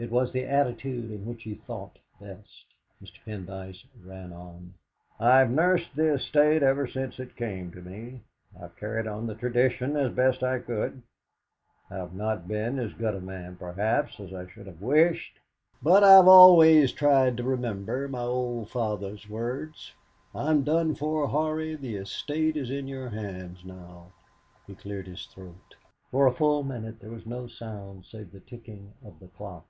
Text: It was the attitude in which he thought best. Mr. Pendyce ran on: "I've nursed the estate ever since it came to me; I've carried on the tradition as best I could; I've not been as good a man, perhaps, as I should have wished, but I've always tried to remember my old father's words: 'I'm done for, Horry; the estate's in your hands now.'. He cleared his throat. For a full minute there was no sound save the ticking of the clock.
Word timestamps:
It 0.00 0.12
was 0.12 0.30
the 0.30 0.44
attitude 0.44 1.10
in 1.10 1.26
which 1.26 1.42
he 1.42 1.56
thought 1.56 1.98
best. 2.20 2.66
Mr. 3.02 3.16
Pendyce 3.26 3.84
ran 4.04 4.32
on: 4.32 4.74
"I've 5.18 5.50
nursed 5.50 5.96
the 5.96 6.12
estate 6.14 6.62
ever 6.62 6.86
since 6.86 7.18
it 7.18 7.34
came 7.34 7.72
to 7.72 7.82
me; 7.82 8.20
I've 8.62 8.76
carried 8.76 9.08
on 9.08 9.26
the 9.26 9.34
tradition 9.34 9.96
as 9.96 10.12
best 10.12 10.44
I 10.44 10.60
could; 10.60 11.02
I've 11.90 12.14
not 12.14 12.46
been 12.46 12.78
as 12.78 12.92
good 12.92 13.16
a 13.16 13.20
man, 13.20 13.56
perhaps, 13.56 14.20
as 14.20 14.32
I 14.32 14.46
should 14.48 14.68
have 14.68 14.80
wished, 14.80 15.40
but 15.82 16.04
I've 16.04 16.28
always 16.28 16.92
tried 16.92 17.36
to 17.38 17.42
remember 17.42 18.06
my 18.06 18.20
old 18.22 18.70
father's 18.70 19.28
words: 19.28 19.94
'I'm 20.32 20.62
done 20.62 20.94
for, 20.94 21.26
Horry; 21.26 21.74
the 21.74 21.96
estate's 21.96 22.70
in 22.70 22.86
your 22.86 23.08
hands 23.08 23.64
now.'. 23.64 24.12
He 24.64 24.76
cleared 24.76 25.08
his 25.08 25.26
throat. 25.26 25.74
For 26.12 26.28
a 26.28 26.32
full 26.32 26.62
minute 26.62 27.00
there 27.00 27.10
was 27.10 27.26
no 27.26 27.48
sound 27.48 28.04
save 28.04 28.30
the 28.30 28.38
ticking 28.38 28.92
of 29.04 29.18
the 29.18 29.26
clock. 29.26 29.66